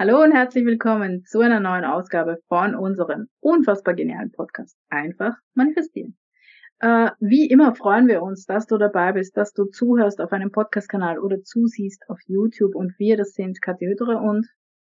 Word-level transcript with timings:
Hallo 0.00 0.22
und 0.22 0.30
herzlich 0.30 0.64
willkommen 0.64 1.24
zu 1.24 1.40
einer 1.40 1.58
neuen 1.58 1.84
Ausgabe 1.84 2.38
von 2.46 2.76
unserem 2.76 3.26
unfassbar 3.40 3.94
genialen 3.94 4.30
Podcast 4.30 4.78
Einfach 4.88 5.34
manifestieren. 5.54 6.16
Äh, 6.78 7.10
wie 7.18 7.50
immer 7.50 7.74
freuen 7.74 8.06
wir 8.06 8.22
uns, 8.22 8.46
dass 8.46 8.68
du 8.68 8.78
dabei 8.78 9.10
bist, 9.14 9.36
dass 9.36 9.52
du 9.54 9.64
zuhörst 9.64 10.20
auf 10.20 10.30
einem 10.30 10.52
Podcast-Kanal 10.52 11.18
oder 11.18 11.42
zusiehst 11.42 12.08
auf 12.08 12.20
YouTube 12.26 12.76
und 12.76 12.96
wir, 13.00 13.16
das 13.16 13.32
sind 13.32 13.60
Kathi 13.60 13.86
Hüttere 13.86 14.18
und 14.18 14.46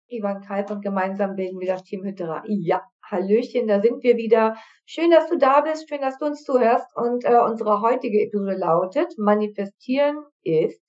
Ivan 0.10 0.42
Kalb 0.42 0.70
und 0.70 0.82
gemeinsam 0.82 1.38
bilden 1.38 1.62
wir 1.62 1.68
das 1.68 1.84
Team 1.84 2.04
Hütterer. 2.04 2.44
Ja, 2.48 2.82
Hallöchen, 3.10 3.70
da 3.70 3.80
sind 3.80 4.04
wir 4.04 4.18
wieder. 4.18 4.58
Schön, 4.86 5.12
dass 5.12 5.30
du 5.30 5.38
da 5.38 5.62
bist, 5.62 5.88
schön, 5.88 6.02
dass 6.02 6.18
du 6.18 6.26
uns 6.26 6.44
zuhörst 6.44 6.94
und 6.98 7.24
äh, 7.24 7.40
unsere 7.40 7.80
heutige 7.80 8.22
Episode 8.22 8.58
lautet, 8.58 9.14
manifestieren 9.18 10.18
ist, 10.44 10.84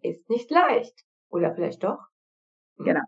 ist 0.00 0.30
nicht 0.30 0.50
leicht. 0.50 0.94
Oder 1.28 1.54
vielleicht 1.54 1.84
doch? 1.84 1.98
Hm. 2.78 2.86
Genau. 2.86 3.02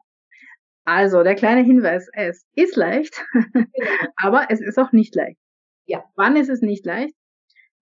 Also, 0.87 1.25
der 1.25 1.35
kleine 1.35 1.63
Hinweis, 1.63 2.09
es 2.13 2.47
ist 2.55 2.77
leicht, 2.77 3.21
genau. 3.33 3.67
aber 4.17 4.47
es 4.51 4.61
ist 4.61 4.79
auch 4.79 4.93
nicht 4.93 5.17
leicht. 5.17 5.39
Ja. 5.85 6.05
Wann 6.15 6.37
ist 6.37 6.49
es 6.49 6.63
nicht 6.63 6.87
leicht? 6.87 7.15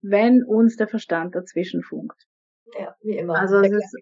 Wenn 0.01 0.43
uns 0.43 0.77
der 0.77 0.89
Verstand 0.89 1.35
dazwischen 1.35 1.83
funkt. 1.83 2.25
Ja, 2.79 2.97
wie 3.03 3.19
immer. 3.19 3.39
Also, 3.39 3.59
es 3.61 3.73
ist 3.73 3.99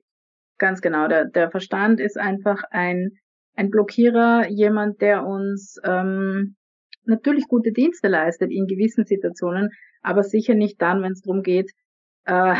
ganz 0.56 0.80
genau, 0.80 1.08
der, 1.08 1.24
der 1.24 1.50
Verstand 1.50 1.98
ist 1.98 2.16
einfach 2.16 2.62
ein, 2.70 3.18
ein 3.56 3.70
Blockierer, 3.70 4.48
jemand, 4.48 5.00
der 5.00 5.26
uns 5.26 5.80
ähm, 5.84 6.54
natürlich 7.04 7.48
gute 7.48 7.72
Dienste 7.72 8.06
leistet 8.06 8.52
in 8.52 8.68
gewissen 8.68 9.04
Situationen, 9.04 9.70
aber 10.00 10.22
sicher 10.22 10.54
nicht 10.54 10.80
dann, 10.80 11.02
wenn 11.02 11.12
es 11.12 11.22
darum 11.22 11.42
geht, 11.42 11.72
äh, 12.24 12.54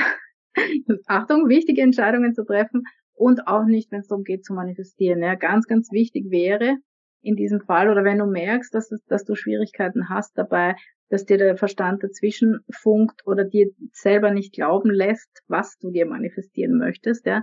Achtung, 1.06 1.48
wichtige 1.48 1.82
Entscheidungen 1.82 2.34
zu 2.34 2.44
treffen 2.44 2.82
und 3.14 3.46
auch 3.46 3.64
nicht, 3.64 3.90
wenn 3.92 4.00
es 4.00 4.08
darum 4.08 4.24
geht 4.24 4.44
zu 4.44 4.54
manifestieren. 4.54 5.22
Ja, 5.22 5.34
ganz, 5.34 5.66
ganz 5.66 5.90
wichtig 5.92 6.30
wäre 6.30 6.76
in 7.22 7.36
diesem 7.36 7.60
Fall 7.60 7.88
oder 7.88 8.04
wenn 8.04 8.18
du 8.18 8.26
merkst, 8.26 8.74
dass, 8.74 8.90
dass 9.06 9.24
du 9.24 9.34
Schwierigkeiten 9.34 10.08
hast 10.08 10.36
dabei, 10.36 10.74
dass 11.08 11.24
dir 11.24 11.38
der 11.38 11.56
Verstand 11.56 12.02
dazwischen 12.02 12.60
funkt 12.70 13.26
oder 13.26 13.44
dir 13.44 13.68
selber 13.92 14.30
nicht 14.30 14.54
glauben 14.54 14.90
lässt, 14.90 15.42
was 15.46 15.76
du 15.78 15.90
dir 15.90 16.06
manifestieren 16.06 16.78
möchtest, 16.78 17.26
ja, 17.26 17.42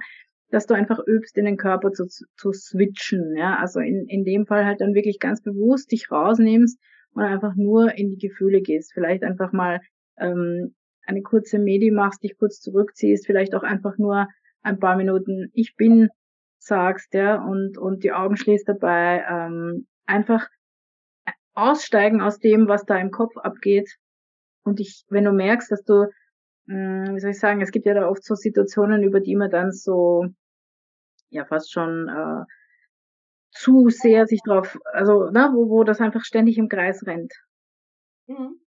dass 0.50 0.66
du 0.66 0.74
einfach 0.74 1.00
übst, 1.06 1.38
in 1.38 1.46
den 1.46 1.58
Körper 1.58 1.92
zu, 1.92 2.08
zu 2.08 2.52
switchen, 2.52 3.36
ja, 3.38 3.58
also 3.58 3.80
in, 3.80 4.06
in 4.08 4.24
dem 4.26 4.46
Fall 4.48 4.66
halt 4.66 4.82
dann 4.82 4.96
wirklich 4.96 5.20
ganz 5.20 5.42
bewusst 5.42 5.92
dich 5.92 6.12
rausnimmst 6.12 6.80
und 7.14 7.24
einfach 7.24 7.56
nur 7.56 7.96
in 7.96 8.10
die 8.10 8.28
Gefühle 8.28 8.62
gehst, 8.62 8.92
vielleicht 8.94 9.24
einfach 9.24 9.54
mal 9.54 9.80
ähm, 10.18 10.76
eine 11.06 11.22
kurze 11.22 11.60
Medi 11.60 11.92
machst, 11.92 12.24
dich 12.24 12.38
kurz 12.38 12.60
zurückziehst, 12.60 13.26
vielleicht 13.26 13.56
auch 13.56 13.64
einfach 13.64 13.98
nur 13.98 14.28
ein 14.62 14.80
paar 14.80 14.96
Minuten 14.96 15.50
Ich 15.54 15.76
bin 15.76 16.10
sagst, 16.58 17.14
ja, 17.14 17.42
und, 17.44 17.78
und 17.78 18.04
die 18.04 18.12
Augen 18.12 18.38
schließt 18.38 18.68
dabei, 18.68 19.24
ähm, 19.30 19.88
einfach 20.06 20.48
aussteigen 21.54 22.22
aus 22.22 22.40
dem, 22.40 22.68
was 22.68 22.86
da 22.86 22.98
im 22.98 23.12
Kopf 23.12 23.38
abgeht. 23.38 23.90
Und 24.64 24.80
ich, 24.80 25.06
wenn 25.10 25.26
du 25.26 25.32
merkst, 25.32 25.72
dass 25.72 25.84
du, 25.84 26.08
mh, 26.66 27.08
hm, 27.08 27.16
wie 27.16 27.20
soll 27.20 27.32
ich 27.32 27.40
sagen, 27.40 27.62
es 27.62 27.72
gibt 27.72 27.86
ja 27.86 27.94
da 27.94 28.08
oft 28.08 28.24
so 28.24 28.36
Situationen, 28.36 29.04
über 29.04 29.20
die 29.20 29.36
man 29.36 29.50
dann 29.50 29.72
so, 29.72 30.26
ja, 31.30 31.46
fast 31.46 31.72
schon 31.72 32.10
äh, 32.10 32.44
zu 33.52 33.90
sehr 33.90 34.28
sich 34.28 34.42
drauf, 34.46 34.78
also, 34.94 35.30
ne, 35.32 35.50
wo, 35.54 35.70
wo 35.70 35.84
das 35.84 36.02
einfach 36.02 36.24
ständig 36.24 36.58
im 36.58 36.70
Kreis 36.70 37.06
rennt. 37.06 37.34
Mhm 38.28 38.60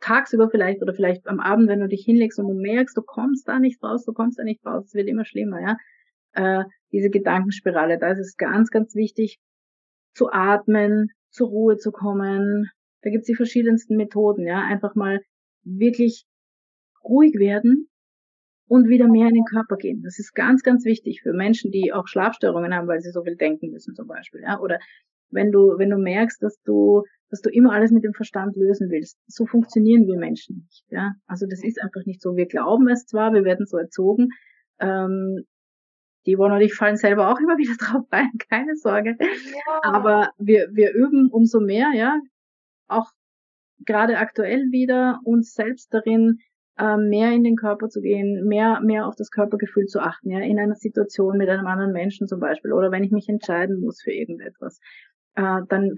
tagsüber 0.00 0.50
vielleicht 0.50 0.82
oder 0.82 0.94
vielleicht 0.94 1.26
am 1.26 1.40
Abend, 1.40 1.68
wenn 1.68 1.80
du 1.80 1.88
dich 1.88 2.04
hinlegst 2.04 2.38
und 2.38 2.48
du 2.48 2.54
merkst, 2.54 2.96
du 2.96 3.02
kommst 3.02 3.48
da 3.48 3.58
nicht 3.58 3.82
raus, 3.82 4.04
du 4.04 4.12
kommst 4.12 4.38
da 4.38 4.44
nicht 4.44 4.64
raus, 4.64 4.86
es 4.86 4.94
wird 4.94 5.08
immer 5.08 5.24
schlimmer, 5.24 5.60
ja. 5.60 5.76
Äh, 6.34 6.64
diese 6.92 7.10
Gedankenspirale, 7.10 7.98
da 7.98 8.10
ist 8.10 8.18
es 8.18 8.36
ganz, 8.36 8.70
ganz 8.70 8.94
wichtig, 8.94 9.38
zu 10.14 10.30
atmen, 10.30 11.10
zur 11.30 11.48
Ruhe 11.48 11.76
zu 11.76 11.92
kommen. 11.92 12.70
Da 13.02 13.10
gibt's 13.10 13.26
die 13.26 13.34
verschiedensten 13.34 13.96
Methoden, 13.96 14.46
ja. 14.46 14.60
Einfach 14.60 14.94
mal 14.94 15.20
wirklich 15.64 16.24
ruhig 17.04 17.34
werden 17.38 17.88
und 18.68 18.88
wieder 18.88 19.08
mehr 19.08 19.28
in 19.28 19.34
den 19.34 19.44
Körper 19.44 19.76
gehen. 19.76 20.02
Das 20.02 20.18
ist 20.18 20.34
ganz, 20.34 20.62
ganz 20.62 20.84
wichtig 20.84 21.20
für 21.22 21.32
Menschen, 21.32 21.70
die 21.70 21.92
auch 21.92 22.06
Schlafstörungen 22.06 22.74
haben, 22.74 22.88
weil 22.88 23.00
sie 23.00 23.10
so 23.10 23.22
viel 23.22 23.36
denken 23.36 23.70
müssen 23.70 23.94
zum 23.94 24.06
Beispiel, 24.06 24.42
ja. 24.42 24.58
Oder 24.60 24.78
wenn 25.30 25.50
du, 25.50 25.78
wenn 25.78 25.90
du 25.90 25.98
merkst, 25.98 26.42
dass 26.42 26.60
du 26.62 27.04
dass 27.32 27.40
du 27.40 27.48
immer 27.48 27.72
alles 27.72 27.90
mit 27.90 28.04
dem 28.04 28.12
Verstand 28.12 28.56
lösen 28.56 28.90
willst. 28.90 29.18
So 29.26 29.46
funktionieren 29.46 30.06
wir 30.06 30.18
Menschen 30.18 30.66
nicht. 30.66 30.84
Ja? 30.90 31.14
Also 31.26 31.46
das 31.48 31.64
ist 31.64 31.82
einfach 31.82 32.04
nicht 32.04 32.20
so. 32.20 32.36
Wir 32.36 32.44
glauben 32.44 32.86
es 32.88 33.06
zwar, 33.06 33.32
wir 33.32 33.42
werden 33.42 33.64
so 33.64 33.78
erzogen. 33.78 34.28
Ähm, 34.78 35.46
die 36.26 36.36
Yvonne 36.36 36.56
und 36.56 36.60
ich 36.60 36.74
fallen 36.74 36.96
selber 36.96 37.30
auch 37.30 37.40
immer 37.40 37.56
wieder 37.56 37.74
drauf 37.78 38.04
rein, 38.12 38.30
keine 38.50 38.76
Sorge. 38.76 39.16
Ja. 39.18 39.80
Aber 39.82 40.28
wir, 40.36 40.68
wir 40.72 40.92
üben 40.92 41.30
umso 41.30 41.58
mehr, 41.60 41.92
ja, 41.94 42.20
auch 42.86 43.10
gerade 43.86 44.18
aktuell 44.18 44.70
wieder 44.70 45.18
uns 45.24 45.54
selbst 45.54 45.92
darin, 45.94 46.36
äh, 46.76 46.98
mehr 46.98 47.32
in 47.32 47.44
den 47.44 47.56
Körper 47.56 47.88
zu 47.88 48.02
gehen, 48.02 48.46
mehr, 48.46 48.82
mehr 48.82 49.06
auf 49.06 49.16
das 49.16 49.30
Körpergefühl 49.30 49.86
zu 49.86 50.00
achten, 50.00 50.30
ja, 50.30 50.40
in 50.40 50.58
einer 50.58 50.74
Situation 50.74 51.38
mit 51.38 51.48
einem 51.48 51.66
anderen 51.66 51.92
Menschen 51.92 52.26
zum 52.26 52.40
Beispiel, 52.40 52.72
oder 52.72 52.90
wenn 52.90 53.04
ich 53.04 53.10
mich 53.10 53.30
entscheiden 53.30 53.80
muss 53.80 54.02
für 54.02 54.12
irgendetwas, 54.12 54.80
äh, 55.34 55.60
dann 55.70 55.96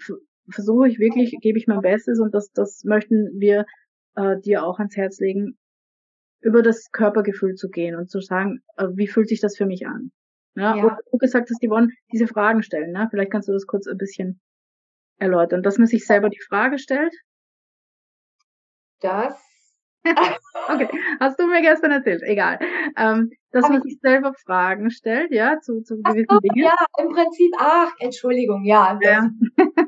versuche 0.51 0.89
ich 0.89 0.99
wirklich, 0.99 1.37
gebe 1.41 1.59
ich 1.59 1.67
mein 1.67 1.81
Bestes 1.81 2.21
und 2.21 2.35
das, 2.35 2.51
das 2.53 2.85
möchten 2.85 3.41
wir 3.41 3.65
äh, 4.17 4.39
dir 4.41 4.65
auch 4.65 4.79
ans 4.79 4.97
Herz 4.97 5.19
legen, 5.21 5.57
über 6.41 6.63
das 6.63 6.91
Körpergefühl 6.93 7.55
zu 7.55 7.71
gehen 7.71 7.97
und 7.97 8.11
zu 8.11 8.21
sagen, 8.21 8.63
äh, 8.77 8.89
wie 8.95 9.09
fühlt 9.09 9.29
sich 9.29 9.41
das 9.41 9.57
für 9.57 9.67
mich 9.67 9.87
an? 9.87 10.13
Ja, 10.57 10.77
ja. 10.77 10.99
du 11.11 11.19
gesagt 11.19 11.51
hast, 11.51 11.63
die 11.63 11.71
wollen 11.71 11.91
diese 12.13 12.27
Fragen 12.27 12.63
stellen. 12.63 12.93
Ne? 12.93 13.09
Vielleicht 13.11 13.33
kannst 13.33 13.49
du 13.49 13.53
das 13.53 13.67
kurz 13.67 13.87
ein 13.87 13.97
bisschen 13.97 14.41
erläutern, 15.19 15.63
dass 15.63 15.79
man 15.79 15.87
sich 15.87 16.07
selber 16.07 16.29
die 16.29 16.43
Frage 16.49 16.79
stellt. 16.79 17.15
Das. 19.01 19.35
okay, 20.69 20.89
hast 21.19 21.41
du 21.41 21.47
mir 21.47 21.63
gestern 21.63 21.91
erzählt, 21.91 22.23
egal. 22.23 22.59
Ähm, 22.97 23.31
dass 23.53 23.69
man 23.69 23.81
sich 23.83 23.99
selber 24.01 24.35
Fragen 24.45 24.91
stellt, 24.91 25.33
ja, 25.33 25.61
zu, 25.61 25.81
zu 25.83 25.97
gewissen 26.03 26.27
so, 26.29 26.41
Dingen. 26.41 26.67
Ja, 26.67 26.77
im 26.99 27.09
Prinzip, 27.09 27.53
ach, 27.59 27.93
Entschuldigung, 27.99 28.65
ja. 28.65 28.99
ja. 29.03 29.31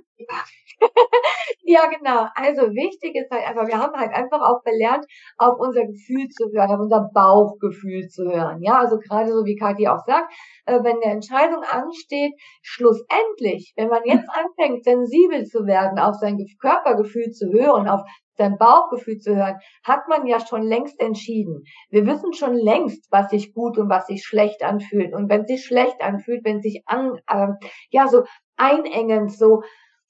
ja, 1.63 1.87
genau. 1.87 2.27
Also 2.35 2.63
wichtig 2.75 3.17
ist 3.17 3.31
halt 3.31 3.47
einfach, 3.47 3.67
wir 3.67 3.79
haben 3.79 3.97
halt 3.97 4.13
einfach 4.15 4.41
auch 4.41 4.63
gelernt, 4.63 5.07
auf 5.39 5.59
unser 5.59 5.87
Gefühl 5.87 6.29
zu 6.29 6.51
hören, 6.53 6.71
auf 6.71 6.81
unser 6.81 7.11
Bauchgefühl 7.15 8.09
zu 8.09 8.25
hören. 8.25 8.63
Ja, 8.63 8.79
also 8.79 8.99
gerade 8.99 9.33
so 9.33 9.45
wie 9.45 9.57
Kathi 9.57 9.89
auch 9.89 10.05
sagt, 10.07 10.33
äh, 10.67 10.83
wenn 10.83 10.97
eine 11.03 11.15
Entscheidung 11.15 11.63
ansteht, 11.63 12.33
schlussendlich, 12.63 13.73
wenn 13.77 13.89
man 13.89 14.03
jetzt 14.05 14.29
anfängt, 14.29 14.85
sensibel 14.85 15.45
zu 15.45 15.67
werden, 15.67 15.99
auf 15.99 16.17
sein 16.17 16.39
Körpergefühl 16.61 17.31
zu 17.31 17.51
hören, 17.53 17.89
auf 17.89 18.03
sein 18.37 18.59
Bauchgefühl 18.59 19.19
zu 19.19 19.35
hören, 19.35 19.57
hat 19.83 20.09
man 20.09 20.27
ja 20.27 20.41
schon 20.41 20.63
längst 20.63 21.01
entschieden. 21.01 21.65
Wir 21.89 22.07
wissen 22.07 22.35
schon 22.35 22.55
längst, 22.55 23.11
was 23.11 23.31
sich 23.31 23.55
gut 23.55 23.79
und 23.79 23.89
was 23.89 24.07
sich 24.07 24.25
schlecht 24.25 24.63
anfühlt. 24.63 25.15
Und 25.15 25.31
wenn 25.31 25.47
sich 25.47 25.65
schlecht 25.65 26.03
anfühlt, 26.03 26.45
wenn 26.45 26.61
sich 26.61 26.83
an, 26.85 27.19
äh, 27.29 27.49
ja, 27.91 28.09
so 28.09 28.25
einengend, 28.57 29.33
so 29.33 29.63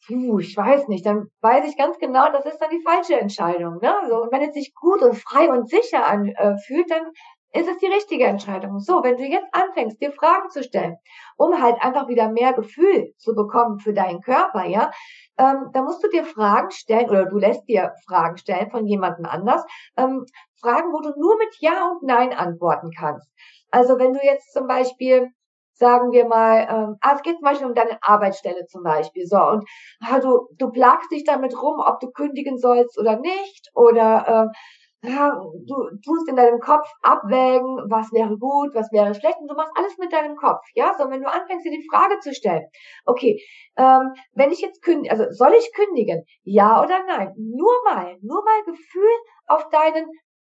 puh, 0.07 0.39
ich 0.39 0.57
weiß 0.57 0.89
nicht, 0.89 1.05
dann 1.07 1.29
weiß 1.41 1.69
ich 1.69 1.77
ganz 1.77 1.99
genau, 1.99 2.31
das 2.33 2.47
ist 2.47 2.59
dann 2.59 2.71
die 2.71 2.83
falsche 2.83 3.19
Entscheidung. 3.19 3.79
Ne? 3.81 3.95
So, 4.09 4.23
und 4.23 4.33
wenn 4.33 4.43
es 4.43 4.55
sich 4.55 4.75
gut 4.75 5.03
und 5.03 5.17
frei 5.17 5.49
und 5.49 5.69
sicher 5.69 6.07
anfühlt, 6.07 6.91
dann 6.91 7.11
ist 7.53 7.69
es 7.69 7.79
die 7.79 7.87
richtige 7.87 8.25
Entscheidung. 8.25 8.81
So, 8.81 9.03
wenn 9.03 9.17
du 9.17 9.25
jetzt 9.25 9.49
anfängst, 9.53 10.01
dir 10.01 10.13
Fragen 10.13 10.51
zu 10.51 10.63
stellen, 10.63 10.97
um 11.37 11.61
halt 11.61 11.81
einfach 11.81 12.09
wieder 12.09 12.29
mehr 12.29 12.53
Gefühl 12.53 13.13
zu 13.17 13.35
bekommen 13.35 13.79
für 13.79 13.95
deinen 13.95 14.21
Körper, 14.21 14.65
ja, 14.65 14.91
ähm, 15.39 15.71
da 15.73 15.83
musst 15.83 16.03
du 16.05 16.09
dir 16.09 16.25
Fragen 16.25 16.71
stellen 16.71 17.09
oder 17.09 17.27
du 17.27 17.39
lässt 17.39 17.67
dir 17.69 17.93
Fragen 18.07 18.37
stellen 18.37 18.71
von 18.71 18.87
jemandem 18.87 19.27
anders, 19.27 19.65
ähm, 19.97 20.25
Fragen, 20.61 20.93
wo 20.93 21.01
du 21.01 21.19
nur 21.19 21.37
mit 21.39 21.57
Ja 21.61 21.91
und 21.91 22.03
Nein 22.03 22.33
antworten 22.33 22.91
kannst. 22.97 23.29
Also 23.71 23.99
wenn 23.99 24.13
du 24.13 24.21
jetzt 24.23 24.53
zum 24.53 24.67
Beispiel 24.67 25.31
sagen 25.79 26.13
wir 26.13 26.27
mal, 26.27 26.67
ähm, 26.71 26.97
ah, 27.01 27.15
es 27.15 27.23
geht 27.23 27.37
zum 27.37 27.45
Beispiel 27.45 27.67
um 27.67 27.75
deine 27.75 27.99
Arbeitsstelle 28.03 28.67
zum 28.67 28.83
Beispiel, 28.83 29.27
so, 29.27 29.37
und 29.37 29.65
ah, 30.01 30.19
du, 30.21 30.49
du 30.59 30.71
plagst 30.71 31.11
dich 31.13 31.25
damit 31.25 31.61
rum, 31.61 31.81
ob 31.85 32.01
du 32.01 32.11
kündigen 32.11 32.59
sollst 32.59 32.99
oder 32.99 33.19
nicht, 33.19 33.71
oder 33.75 34.51
äh, 34.53 35.09
ja, 35.09 35.31
du 35.67 35.75
tust 36.05 36.29
in 36.29 36.37
deinem 36.37 36.59
Kopf 36.59 36.91
abwägen, 37.03 37.85
was 37.89 38.11
wäre 38.13 38.37
gut, 38.39 38.75
was 38.75 38.91
wäre 38.93 39.15
schlecht, 39.15 39.39
und 39.41 39.49
du 39.49 39.55
machst 39.55 39.73
alles 39.77 39.97
mit 39.99 40.13
deinem 40.13 40.37
Kopf, 40.37 40.63
ja, 40.75 40.95
so, 40.99 41.09
wenn 41.11 41.23
du 41.23 41.31
anfängst, 41.31 41.65
dir 41.65 41.71
die 41.71 41.87
Frage 41.93 42.19
zu 42.21 42.35
stellen, 42.35 42.67
okay, 43.05 43.41
ähm, 43.77 44.15
wenn 44.35 44.51
ich 44.51 44.61
jetzt 44.61 44.83
kündige, 44.83 45.13
also 45.13 45.27
soll 45.31 45.55
ich 45.55 45.71
kündigen, 45.75 46.25
ja 46.43 46.83
oder 46.83 47.05
nein, 47.07 47.35
nur 47.37 47.75
mal, 47.85 48.17
nur 48.23 48.43
mal 48.43 48.65
Gefühl 48.65 49.11
auf 49.47 49.69
deinen 49.69 50.07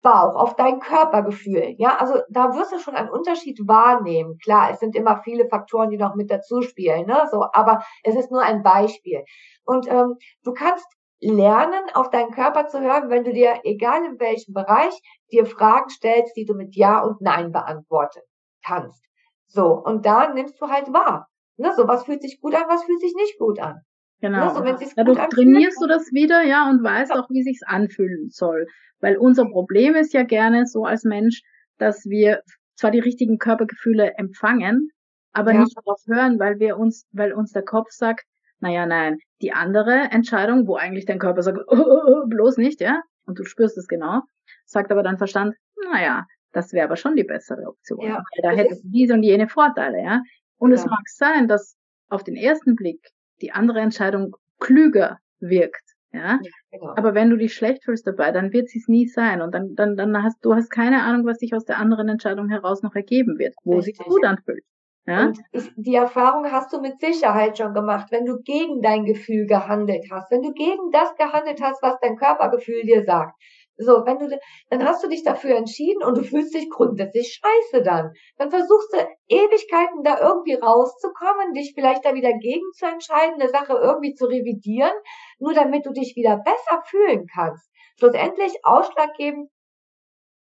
Bauch, 0.03 0.35
auf 0.35 0.57
dein 0.57 0.81
Körpergefühl. 0.81 1.75
Ja, 1.79 1.97
also 1.99 2.21
da 2.31 2.55
wirst 2.55 2.73
du 2.73 2.79
schon 2.79 2.95
einen 2.95 3.11
Unterschied 3.11 3.61
wahrnehmen. 3.67 4.39
Klar, 4.43 4.71
es 4.71 4.81
sind 4.81 4.97
immer 4.97 5.23
viele 5.23 5.49
Faktoren, 5.49 5.91
die 5.91 5.99
noch 5.99 6.15
mit 6.15 6.31
dazu 6.31 6.63
spielen, 6.63 7.07
ne? 7.07 7.29
So, 7.31 7.47
aber 7.53 7.83
es 8.05 8.17
ist 8.17 8.31
nur 8.31 8.43
ein 8.43 8.63
Beispiel. 8.63 9.25
Und 9.65 9.89
ähm, 9.89 10.17
du 10.43 10.53
kannst 10.53 10.87
lernen, 11.21 11.83
auf 11.95 12.11
deinen 12.11 12.31
Körper 12.31 12.67
zu 12.67 12.81
hören, 12.81 13.11
wenn 13.11 13.25
du 13.25 13.33
dir, 13.33 13.61
egal 13.65 14.05
in 14.05 14.19
welchem 14.19 14.55
Bereich, 14.55 14.99
dir 15.31 15.45
Fragen 15.47 15.91
stellst, 15.91 16.37
die 16.37 16.47
du 16.47 16.55
mit 16.55 16.75
Ja 16.77 17.01
und 17.03 17.21
Nein 17.21 17.53
beantworten 17.53 18.21
kannst. 18.65 19.05
So, 19.47 19.73
und 19.73 20.07
da 20.07 20.33
nimmst 20.33 20.61
du 20.61 20.69
halt 20.69 20.93
wahr. 20.93 21.29
Ne, 21.57 21.75
so 21.77 21.87
was 21.87 22.05
fühlt 22.05 22.23
sich 22.23 22.41
gut 22.41 22.55
an, 22.55 22.65
was 22.69 22.85
fühlt 22.85 23.01
sich 23.01 23.15
nicht 23.15 23.39
gut 23.39 23.61
an. 23.61 23.83
Genau. 24.21 24.61
Ne, 24.63 24.77
so, 24.79 24.87
Dadurch 24.97 25.19
trainierst 25.29 25.81
du 25.81 25.87
das 25.87 26.13
wieder, 26.13 26.43
ja, 26.43 26.69
und 26.69 26.83
weißt 26.83 27.13
ja. 27.15 27.21
auch, 27.21 27.31
wie 27.31 27.43
sich's 27.43 27.63
anfühlen 27.63 28.29
soll. 28.31 28.67
Weil 29.01 29.17
unser 29.17 29.47
Problem 29.47 29.95
ist 29.95 30.13
ja 30.13 30.25
gerne 30.25 30.67
so 30.67 30.85
als 30.85 31.05
Mensch, 31.05 31.43
dass 31.79 32.05
wir 32.05 32.43
zwar 32.77 32.91
die 32.91 32.99
richtigen 32.99 33.39
Körpergefühle 33.39 34.15
empfangen, 34.17 34.91
aber 35.33 35.53
ja. 35.53 35.61
nicht 35.61 35.77
darauf 35.77 36.01
hören, 36.07 36.39
weil 36.39 36.59
wir 36.59 36.77
uns, 36.77 37.07
weil 37.13 37.33
uns 37.33 37.53
der 37.53 37.63
Kopf 37.63 37.91
sagt, 37.91 38.25
naja, 38.59 38.85
nein, 38.85 39.19
die 39.41 39.53
andere 39.53 40.09
Entscheidung, 40.11 40.67
wo 40.67 40.77
eigentlich 40.77 41.07
dein 41.07 41.19
Körper 41.19 41.43
sagt, 41.43 41.59
oh, 41.67 41.77
oh, 41.77 42.03
oh, 42.07 42.27
bloß 42.27 42.59
nicht, 42.59 42.81
ja, 42.81 43.03
und 43.27 43.39
du 43.39 43.45
spürst 43.45 43.79
es 43.79 43.89
genau, 43.89 44.21
sagt 44.67 44.93
aber 44.93 45.03
dein 45.03 45.19
Verstand, 45.19 45.55
naja, 45.91 46.27
das 46.53 46.73
wäre 46.73 46.85
aber 46.85 46.97
schon 46.97 47.17
die 47.17 47.25
bessere 47.25 47.67
Option. 47.67 48.01
Ja, 48.01 48.23
da 48.43 48.51
hättest 48.51 48.85
du 48.85 48.89
diese 48.89 49.15
und 49.15 49.23
jene 49.23 49.49
Vorteile, 49.49 50.03
ja. 50.03 50.23
Und 50.59 50.71
ja. 50.71 50.77
es 50.77 50.85
mag 50.85 51.07
sein, 51.07 51.49
dass 51.49 51.77
auf 52.09 52.25
den 52.25 52.37
ersten 52.37 52.75
Blick 52.75 53.01
die 53.43 53.53
andere 53.53 53.81
Entscheidung 53.81 54.37
klüger 54.59 55.19
wirkt, 55.41 55.95
ja. 56.13 56.41
ja 56.43 56.51
genau. 56.71 56.95
Aber 56.97 57.15
wenn 57.15 57.31
du 57.31 57.37
dich 57.37 57.55
schlecht 57.55 57.85
fühlst 57.85 58.07
dabei, 58.07 58.33
dann 58.33 58.53
wird 58.53 58.69
sie 58.69 58.79
es 58.79 58.89
nie 58.89 59.07
sein. 59.07 59.43
Und 59.43 59.55
dann, 59.55 59.75
dann, 59.75 59.97
dann 59.97 60.23
hast 60.23 60.45
du 60.45 60.55
hast 60.55 60.71
keine 60.71 61.03
Ahnung, 61.03 61.27
was 61.27 61.39
sich 61.39 61.55
aus 61.55 61.65
der 61.65 61.79
anderen 61.79 62.09
Entscheidung 62.09 62.49
heraus 62.49 62.83
noch 62.83 62.95
ergeben 62.95 63.39
wird, 63.39 63.55
wo 63.65 63.77
Richtig. 63.77 63.97
sich 63.97 64.07
gut 64.07 64.25
anfühlt. 64.25 64.65
Ja? 65.07 65.27
Und 65.27 65.41
ich, 65.53 65.71
die 65.77 65.95
Erfahrung 65.95 66.51
hast 66.51 66.73
du 66.73 66.81
mit 66.81 67.01
Sicherheit 67.01 67.59
schon 67.59 67.75
gemacht, 67.75 68.11
wenn 68.11 68.27
du 68.27 68.41
gegen 68.43 68.83
dein 68.83 69.05
Gefühl 69.05 69.47
gehandelt 69.47 70.07
hast, 70.11 70.31
wenn 70.31 70.43
du 70.43 70.53
gegen 70.53 70.91
das 70.93 71.15
gehandelt 71.17 71.61
hast, 71.63 71.83
was 71.83 71.99
dein 72.01 72.17
Körpergefühl 72.17 72.83
dir 72.83 73.05
sagt. 73.05 73.35
So, 73.81 74.05
wenn 74.05 74.19
du, 74.19 74.39
dann 74.69 74.85
hast 74.87 75.03
du 75.03 75.09
dich 75.09 75.23
dafür 75.23 75.57
entschieden 75.57 76.03
und 76.03 76.17
du 76.17 76.23
fühlst 76.23 76.55
dich 76.55 76.69
grundsätzlich 76.69 77.41
scheiße 77.41 77.83
dann. 77.83 78.13
Dann 78.37 78.51
versuchst 78.51 78.93
du 78.93 78.99
Ewigkeiten 79.29 80.03
da 80.03 80.21
irgendwie 80.21 80.55
rauszukommen, 80.55 81.55
dich 81.55 81.73
vielleicht 81.75 82.05
da 82.05 82.15
wieder 82.15 82.33
gegen 82.35 82.71
zu 82.75 82.87
entscheiden, 82.87 83.41
eine 83.41 83.49
Sache 83.49 83.73
irgendwie 83.73 84.15
zu 84.15 84.27
revidieren, 84.27 84.93
nur 85.39 85.55
damit 85.55 85.87
du 85.87 85.93
dich 85.93 86.15
wieder 86.17 86.37
besser 86.39 86.83
fühlen 86.87 87.27
kannst. 87.33 87.71
Schlussendlich 87.99 88.55
ausschlaggebend 88.63 89.51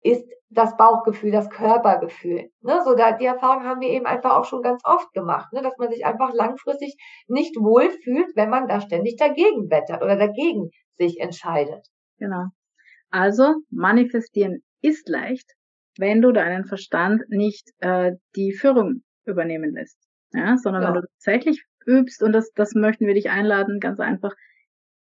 ist 0.02 0.26
das 0.50 0.76
Bauchgefühl, 0.78 1.32
das 1.32 1.50
Körpergefühl. 1.50 2.50
Ne? 2.62 2.82
So 2.84 2.96
da, 2.96 3.12
die 3.12 3.26
Erfahrung 3.26 3.64
haben 3.64 3.82
wir 3.82 3.90
eben 3.90 4.06
einfach 4.06 4.38
auch 4.38 4.46
schon 4.46 4.62
ganz 4.62 4.82
oft 4.84 5.12
gemacht, 5.14 5.54
ne? 5.54 5.62
dass 5.62 5.78
man 5.78 5.90
sich 5.90 6.06
einfach 6.06 6.34
langfristig 6.34 6.96
nicht 7.28 7.56
wohl 7.58 7.90
fühlt, 8.04 8.36
wenn 8.36 8.50
man 8.50 8.68
da 8.68 8.82
ständig 8.82 9.18
dagegen 9.18 9.70
wettert 9.70 10.02
oder 10.02 10.16
dagegen 10.16 10.72
sich 10.98 11.20
entscheidet. 11.20 11.88
Genau. 12.18 12.46
Also 13.10 13.56
manifestieren 13.70 14.62
ist 14.82 15.10
leicht, 15.10 15.52
wenn 15.98 16.22
du 16.22 16.32
deinen 16.32 16.66
Verstand 16.66 17.24
nicht 17.30 17.70
äh, 17.80 18.14
die 18.36 18.54
Führung 18.54 19.04
übernehmen 19.26 19.74
lässt, 19.74 19.98
ja? 20.34 20.58
sondern 20.58 20.84
ja. 20.84 20.88
wenn 20.90 21.02
du 21.02 21.08
tatsächlich 21.08 21.64
übst 21.86 22.24
und 22.24 22.34
das, 22.34 22.52
das 22.54 22.74
möchten 22.76 23.08
wir 23.08 23.14
dich 23.14 23.30
einladen, 23.30 23.80
ganz 23.80 24.00
einfach 24.00 24.34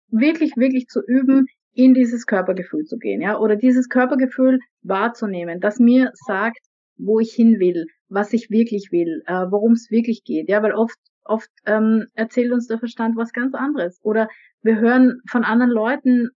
wirklich, 0.09 0.57
wirklich 0.57 0.87
zu 0.87 1.01
üben, 1.05 1.45
in 1.73 1.93
dieses 1.93 2.25
Körpergefühl 2.25 2.83
zu 2.83 2.97
gehen, 2.97 3.21
ja, 3.21 3.39
oder 3.39 3.55
dieses 3.55 3.87
Körpergefühl 3.87 4.59
wahrzunehmen, 4.81 5.61
das 5.61 5.79
mir 5.79 6.11
sagt, 6.27 6.59
wo 6.97 7.19
ich 7.19 7.31
hin 7.33 7.59
will, 7.59 7.85
was 8.09 8.33
ich 8.33 8.49
wirklich 8.49 8.89
will, 8.91 9.23
äh, 9.25 9.45
worum 9.49 9.73
es 9.73 9.89
wirklich 9.89 10.23
geht, 10.25 10.49
ja, 10.49 10.61
weil 10.61 10.73
oft 10.73 10.97
oft 11.23 11.49
ähm, 11.65 12.07
erzählt 12.13 12.51
uns 12.51 12.67
der 12.67 12.79
Verstand 12.79 13.15
was 13.15 13.31
ganz 13.31 13.53
anderes 13.53 13.99
oder 14.03 14.27
wir 14.63 14.79
hören 14.79 15.21
von 15.29 15.43
anderen 15.43 15.71
Leuten, 15.71 16.29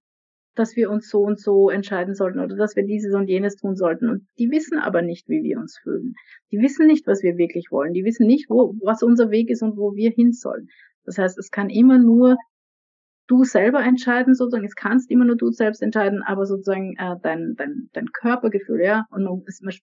dass 0.56 0.76
wir 0.76 0.90
uns 0.90 1.10
so 1.10 1.20
und 1.20 1.40
so 1.40 1.70
entscheiden 1.70 2.16
sollten 2.16 2.40
oder 2.40 2.56
dass 2.56 2.76
wir 2.76 2.84
dieses 2.84 3.14
und 3.14 3.28
jenes 3.28 3.56
tun 3.56 3.76
sollten 3.76 4.10
und 4.10 4.28
die 4.40 4.50
wissen 4.50 4.80
aber 4.80 5.02
nicht, 5.02 5.28
wie 5.28 5.44
wir 5.44 5.58
uns 5.60 5.78
fühlen. 5.82 6.14
Die 6.52 6.60
wissen 6.60 6.88
nicht, 6.88 7.08
was 7.08 7.24
wir 7.24 7.38
wirklich 7.38 7.68
wollen. 7.72 7.94
Die 7.94 8.06
wissen 8.06 8.26
nicht, 8.26 8.50
wo 8.50 8.76
was 8.84 9.04
unser 9.04 9.30
Weg 9.32 9.50
ist 9.50 9.62
und 9.62 9.78
wo 9.78 9.96
wir 9.96 10.12
hin 10.12 10.32
sollen. 10.32 10.68
Das 11.04 11.18
heißt, 11.18 11.38
es 11.38 11.52
kann 11.52 11.70
immer 11.70 12.00
nur 12.00 12.38
du 13.28 13.44
selber 13.44 13.84
entscheiden, 13.84 14.36
sozusagen, 14.36 14.66
es 14.66 14.76
kannst 14.76 15.10
immer 15.10 15.26
nur 15.26 15.36
du 15.36 15.52
selbst 15.52 15.82
entscheiden, 15.82 16.22
aber 16.24 16.46
sozusagen 16.46 16.96
äh, 16.98 17.16
dein, 17.22 17.56
dein, 17.58 17.90
dein 17.94 18.08
Körpergefühl, 18.08 18.84
ja, 18.84 19.06
und 19.10 19.24
man, 19.24 19.44
es, 19.48 19.62
man 19.62 19.74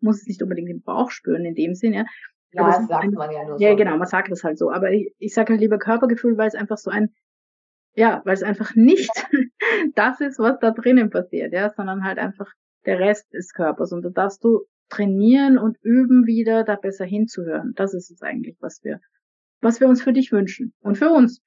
muss 0.00 0.20
es 0.22 0.26
nicht 0.26 0.42
unbedingt 0.42 0.70
im 0.70 0.82
Bauch 0.82 1.10
spüren 1.10 1.44
in 1.44 1.54
dem 1.54 1.74
Sinn, 1.74 1.94
ja. 1.94 2.04
Ja, 2.52 2.66
das 2.66 2.86
sagt 2.86 3.04
ein, 3.04 3.10
man 3.12 3.30
ja 3.30 3.44
nur 3.44 3.58
so. 3.58 3.64
Ja, 3.64 3.74
genau, 3.74 3.96
man 3.96 4.06
sagt 4.06 4.30
das 4.30 4.44
halt 4.44 4.58
so. 4.58 4.70
Aber 4.70 4.90
ich, 4.90 5.14
ich 5.18 5.32
sage 5.32 5.52
halt 5.52 5.60
lieber 5.60 5.78
Körpergefühl, 5.78 6.36
weil 6.36 6.48
es 6.48 6.54
einfach 6.54 6.76
so 6.76 6.90
ein, 6.90 7.08
ja, 7.94 8.22
weil 8.24 8.34
es 8.34 8.42
einfach 8.42 8.74
nicht 8.74 9.10
das 9.94 10.20
ist, 10.20 10.38
was 10.38 10.58
da 10.60 10.70
drinnen 10.70 11.10
passiert, 11.10 11.52
ja, 11.52 11.70
sondern 11.70 12.04
halt 12.04 12.18
einfach 12.18 12.50
der 12.86 12.98
Rest 12.98 13.32
des 13.32 13.52
Körpers. 13.52 13.92
Und 13.92 14.02
da 14.02 14.10
darfst 14.10 14.42
du 14.44 14.62
trainieren 14.88 15.58
und 15.58 15.78
üben 15.82 16.26
wieder, 16.26 16.64
da 16.64 16.76
besser 16.76 17.04
hinzuhören. 17.04 17.72
Das 17.76 17.94
ist 17.94 18.10
es 18.10 18.22
eigentlich, 18.22 18.56
was 18.60 18.80
wir, 18.82 19.00
was 19.60 19.80
wir 19.80 19.88
uns 19.88 20.02
für 20.02 20.12
dich 20.12 20.32
wünschen. 20.32 20.74
Und 20.80 20.98
für 20.98 21.10
uns. 21.10 21.40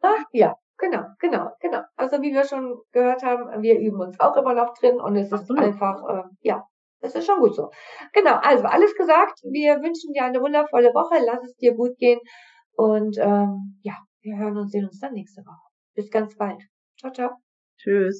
Ach, 0.00 0.24
ja, 0.32 0.56
Genau, 0.80 1.04
genau, 1.18 1.50
genau. 1.60 1.82
Also 1.96 2.22
wie 2.22 2.32
wir 2.32 2.44
schon 2.44 2.80
gehört 2.92 3.22
haben, 3.22 3.62
wir 3.62 3.78
üben 3.78 4.00
uns 4.00 4.18
auch 4.18 4.34
immer 4.36 4.54
noch 4.54 4.72
drin 4.78 4.98
und 4.98 5.14
es 5.14 5.26
ist 5.26 5.32
Absolut. 5.34 5.62
einfach, 5.62 6.02
äh, 6.08 6.22
ja, 6.40 6.64
das 7.00 7.14
ist 7.14 7.26
schon 7.26 7.38
gut 7.38 7.54
so. 7.54 7.70
Genau, 8.14 8.36
also 8.36 8.64
alles 8.64 8.94
gesagt. 8.94 9.40
Wir 9.44 9.82
wünschen 9.82 10.12
dir 10.14 10.24
eine 10.24 10.40
wundervolle 10.40 10.94
Woche. 10.94 11.22
Lass 11.24 11.44
es 11.44 11.54
dir 11.56 11.74
gut 11.74 11.96
gehen. 11.98 12.18
Und 12.72 13.18
ähm, 13.18 13.78
ja, 13.82 13.94
wir 14.22 14.38
hören 14.38 14.56
und 14.56 14.70
sehen 14.70 14.86
uns 14.86 15.00
dann 15.00 15.12
nächste 15.12 15.42
Woche. 15.42 15.69
Bis 15.96 16.10
ganz 16.10 16.36
bald. 16.36 16.62
Ciao, 16.98 17.12
ciao. 17.12 17.30
Tschüss. 17.78 18.18